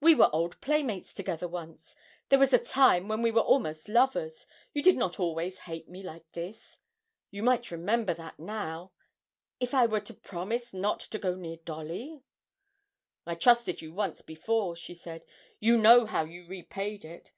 [0.00, 1.94] We were old playmates together once,
[2.28, 6.02] there was a time when we were almost lovers, you did not always hate me
[6.02, 6.78] like this.
[7.30, 8.90] You might remember that now.
[9.60, 12.20] If if I were to promise not to go near Dolly'
[13.28, 15.24] 'I trusted you once before,' she said,
[15.60, 17.30] 'you know how you repaid it.